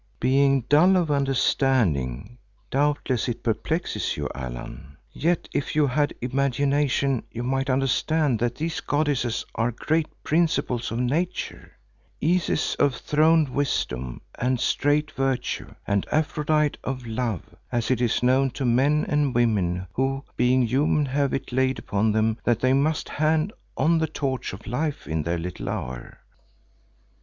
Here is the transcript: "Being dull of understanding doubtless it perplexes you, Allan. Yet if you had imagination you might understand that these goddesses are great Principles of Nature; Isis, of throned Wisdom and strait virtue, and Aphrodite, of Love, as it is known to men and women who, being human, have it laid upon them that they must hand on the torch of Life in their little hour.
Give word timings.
"Being 0.19 0.61
dull 0.61 0.97
of 0.97 1.11
understanding 1.11 2.39
doubtless 2.71 3.29
it 3.29 3.43
perplexes 3.43 4.17
you, 4.17 4.27
Allan. 4.33 4.97
Yet 5.13 5.47
if 5.53 5.75
you 5.75 5.85
had 5.85 6.15
imagination 6.21 7.21
you 7.31 7.43
might 7.43 7.69
understand 7.69 8.39
that 8.39 8.55
these 8.55 8.79
goddesses 8.81 9.45
are 9.53 9.71
great 9.71 10.07
Principles 10.23 10.91
of 10.91 10.97
Nature; 10.97 11.73
Isis, 12.19 12.73
of 12.79 12.95
throned 12.95 13.49
Wisdom 13.49 14.21
and 14.39 14.59
strait 14.59 15.11
virtue, 15.11 15.75
and 15.85 16.07
Aphrodite, 16.11 16.79
of 16.83 17.05
Love, 17.05 17.53
as 17.71 17.91
it 17.91 18.01
is 18.01 18.23
known 18.23 18.49
to 18.57 18.65
men 18.65 19.05
and 19.07 19.35
women 19.35 19.85
who, 19.93 20.25
being 20.35 20.63
human, 20.63 21.05
have 21.05 21.31
it 21.31 21.51
laid 21.51 21.77
upon 21.77 22.11
them 22.11 22.39
that 22.43 22.59
they 22.61 22.73
must 22.73 23.07
hand 23.07 23.53
on 23.77 23.99
the 23.99 24.07
torch 24.07 24.51
of 24.51 24.65
Life 24.65 25.05
in 25.07 25.21
their 25.21 25.37
little 25.37 25.69
hour. 25.69 26.17